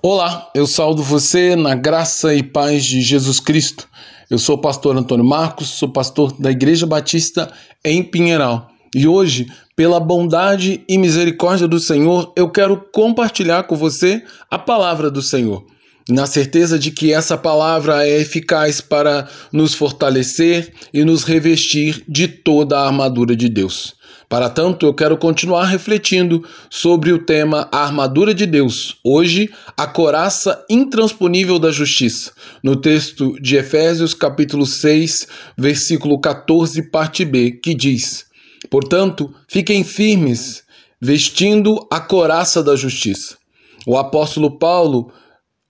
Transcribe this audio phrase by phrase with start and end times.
[0.00, 3.88] Olá, eu saldo você na graça e paz de Jesus Cristo.
[4.30, 7.52] Eu sou o pastor Antônio Marcos, sou pastor da Igreja Batista
[7.84, 8.68] em Pinheiral.
[8.94, 15.10] E hoje, pela bondade e misericórdia do Senhor, eu quero compartilhar com você a palavra
[15.10, 15.66] do Senhor
[16.08, 22.26] na certeza de que essa palavra é eficaz para nos fortalecer e nos revestir de
[22.26, 23.94] toda a armadura de Deus.
[24.28, 28.98] Para tanto, eu quero continuar refletindo sobre o tema A Armadura de Deus.
[29.02, 32.32] Hoje, a coraça intransponível da justiça,
[32.62, 38.26] no texto de Efésios, capítulo 6, versículo 14, parte B, que diz:
[38.68, 40.62] Portanto, fiquem firmes,
[41.00, 43.38] vestindo a coraça da justiça.
[43.86, 45.10] O apóstolo Paulo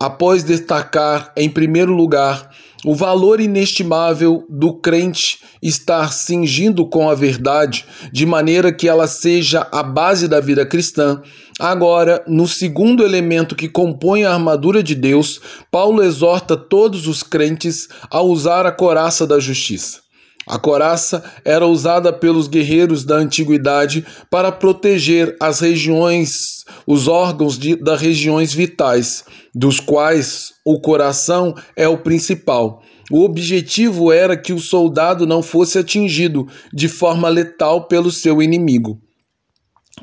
[0.00, 2.50] após destacar, em primeiro lugar,
[2.84, 9.66] o valor inestimável do crente estar cingindo com a verdade, de maneira que ela seja
[9.72, 11.20] a base da vida cristã.
[11.58, 17.88] Agora, no segundo elemento que compõe a armadura de Deus, Paulo exorta todos os crentes
[18.08, 20.07] a usar a coraça da justiça.
[20.48, 27.76] A coraça era usada pelos guerreiros da antiguidade para proteger as regiões, os órgãos de,
[27.76, 32.82] das regiões vitais, dos quais o coração é o principal.
[33.10, 38.98] O objetivo era que o soldado não fosse atingido de forma letal pelo seu inimigo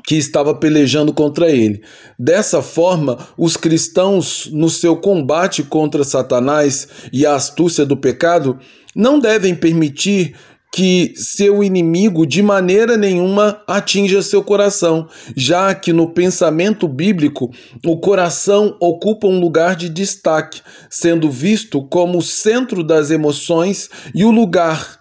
[0.04, 1.82] que estava pelejando contra ele.
[2.18, 8.58] Dessa forma, os cristãos, no seu combate contra Satanás e a astúcia do pecado,
[8.94, 10.34] não devem permitir
[10.76, 17.50] que seu inimigo de maneira nenhuma atinja seu coração, já que no pensamento bíblico
[17.84, 24.22] o coração ocupa um lugar de destaque, sendo visto como o centro das emoções e
[24.24, 24.95] o lugar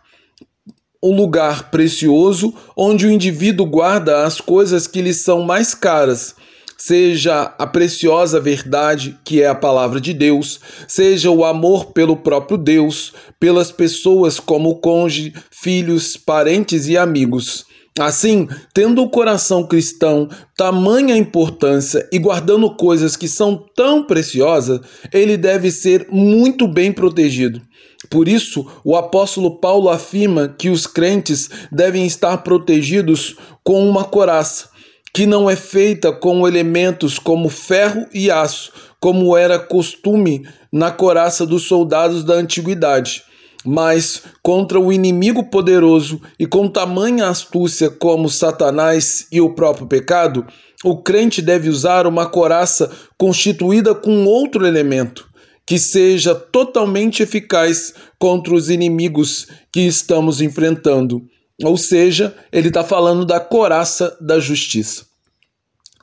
[1.05, 6.33] o lugar precioso onde o indivíduo guarda as coisas que lhe são mais caras,
[6.75, 12.57] seja a preciosa verdade que é a palavra de Deus, seja o amor pelo próprio
[12.57, 17.65] Deus, pelas pessoas como cônjuge, filhos, parentes e amigos.
[17.97, 24.81] Assim, tendo o coração cristão tamanha importância e guardando coisas que são tão preciosas,
[25.13, 27.61] ele deve ser muito bem protegido.
[28.09, 34.67] Por isso, o apóstolo Paulo afirma que os crentes devem estar protegidos com uma coraça,
[35.13, 41.45] que não é feita com elementos como ferro e aço, como era costume na coraça
[41.45, 43.23] dos soldados da antiguidade
[43.65, 50.45] mas contra o inimigo poderoso e com tamanha astúcia como Satanás e o próprio pecado,
[50.83, 55.27] o crente deve usar uma coraça constituída com outro elemento
[55.65, 61.23] que seja totalmente eficaz contra os inimigos que estamos enfrentando.
[61.63, 65.05] Ou seja, ele está falando da coraça da justiça.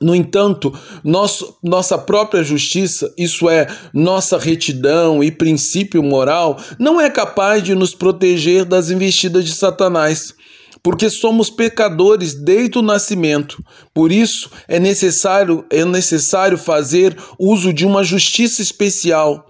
[0.02, 7.08] No entanto, nosso, nossa própria justiça, isso é, nossa retidão e princípio moral, não é
[7.08, 10.34] capaz de nos proteger das investidas de Satanás,
[10.82, 13.62] porque somos pecadores desde o nascimento.
[13.94, 19.46] Por isso, é necessário, é necessário fazer uso de uma justiça especial,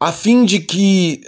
[0.00, 1.20] a fim de que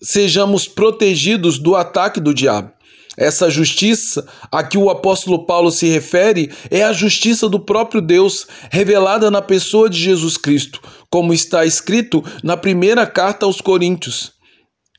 [0.00, 2.70] sejamos protegidos do ataque do diabo.
[3.16, 8.46] Essa justiça a que o apóstolo Paulo se refere é a justiça do próprio Deus,
[8.70, 10.80] revelada na pessoa de Jesus Cristo,
[11.10, 14.34] como está escrito na primeira carta aos Coríntios.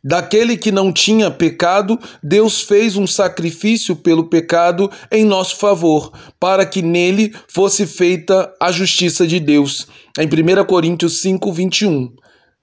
[0.07, 6.63] Daquele que não tinha pecado, Deus fez um sacrifício pelo pecado em nosso favor, para
[6.63, 9.87] que nele fosse feita a justiça de Deus.
[10.19, 12.13] Em 1 Coríntios 5, 21.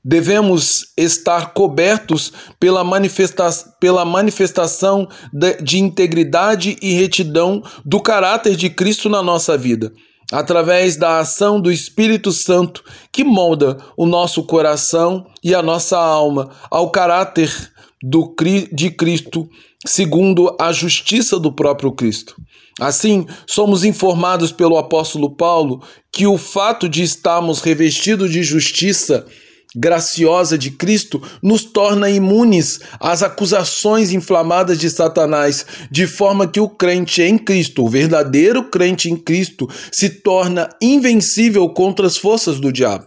[0.05, 3.49] Devemos estar cobertos pela, manifesta
[3.79, 9.93] pela manifestação de, de integridade e retidão do caráter de Cristo na nossa vida,
[10.33, 16.51] através da ação do Espírito Santo que molda o nosso coração e a nossa alma
[16.69, 17.71] ao caráter
[18.03, 18.35] do,
[18.73, 19.49] de Cristo,
[19.87, 22.35] segundo a justiça do próprio Cristo.
[22.81, 29.27] Assim, somos informados pelo apóstolo Paulo que o fato de estarmos revestidos de justiça
[29.75, 36.69] graciosa de Cristo nos torna imunes às acusações inflamadas de Satanás, de forma que o
[36.69, 42.73] crente em Cristo, o verdadeiro crente em Cristo, se torna invencível contra as forças do
[42.73, 43.07] diabo.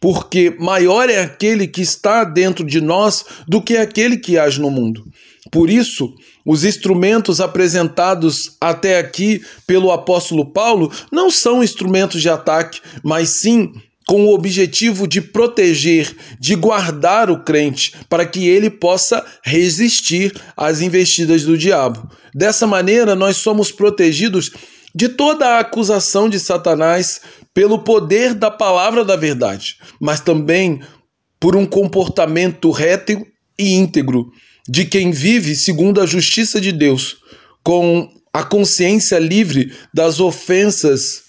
[0.00, 4.70] Porque maior é aquele que está dentro de nós do que aquele que age no
[4.70, 5.04] mundo.
[5.50, 6.12] Por isso,
[6.44, 13.72] os instrumentos apresentados até aqui pelo apóstolo Paulo não são instrumentos de ataque, mas sim
[14.12, 20.82] com o objetivo de proteger, de guardar o crente, para que ele possa resistir às
[20.82, 22.10] investidas do diabo.
[22.34, 24.50] Dessa maneira, nós somos protegidos
[24.94, 27.22] de toda a acusação de Satanás
[27.54, 30.82] pelo poder da palavra da verdade, mas também
[31.40, 33.26] por um comportamento reto
[33.58, 34.30] e íntegro
[34.68, 37.16] de quem vive segundo a justiça de Deus,
[37.64, 41.21] com a consciência livre das ofensas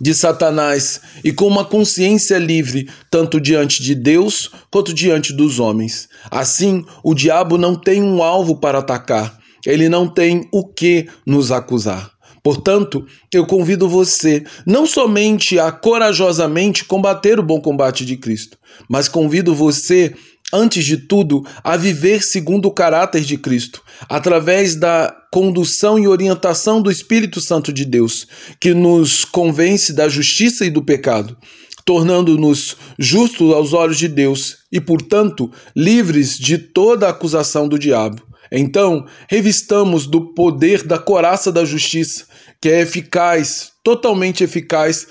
[0.00, 6.08] de Satanás e com uma consciência livre, tanto diante de Deus quanto diante dos homens.
[6.30, 11.52] Assim, o diabo não tem um alvo para atacar, ele não tem o que nos
[11.52, 12.10] acusar.
[12.42, 18.56] Portanto, eu convido você não somente a corajosamente combater o bom combate de Cristo,
[18.88, 20.14] mas convido você
[20.52, 26.82] antes de tudo, a viver segundo o caráter de Cristo, através da condução e orientação
[26.82, 28.26] do Espírito Santo de Deus,
[28.58, 31.36] que nos convence da justiça e do pecado,
[31.84, 38.22] tornando-nos justos aos olhos de Deus e, portanto, livres de toda acusação do diabo.
[38.52, 42.26] Então, revistamos do poder da coraça da justiça,
[42.60, 45.06] que é eficaz, totalmente eficaz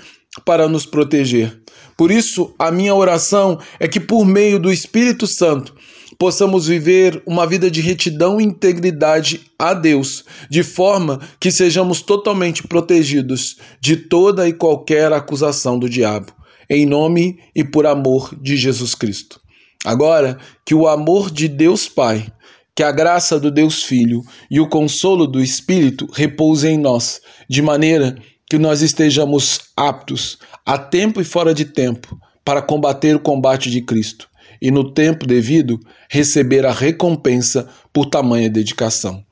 [0.45, 1.59] para nos proteger.
[1.97, 5.75] Por isso, a minha oração é que, por meio do Espírito Santo,
[6.17, 12.67] possamos viver uma vida de retidão e integridade a Deus, de forma que sejamos totalmente
[12.67, 16.31] protegidos de toda e qualquer acusação do diabo,
[16.69, 19.39] em nome e por amor de Jesus Cristo.
[19.85, 22.27] Agora, que o amor de Deus Pai,
[22.75, 24.21] que a graça do Deus Filho
[24.51, 28.15] e o consolo do Espírito repousem em nós, de maneira
[28.49, 33.81] que nós estejamos aptos, a tempo e fora de tempo, para combater o combate de
[33.81, 34.27] Cristo
[34.59, 35.79] e, no tempo devido,
[36.09, 39.23] receber a recompensa por tamanha dedicação.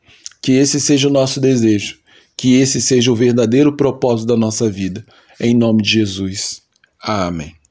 [0.41, 1.97] Que esse seja o nosso desejo,
[2.37, 5.03] que esse seja o verdadeiro propósito da nossa vida.
[5.41, 6.61] Em nome de Jesus.
[7.01, 7.57] Amém.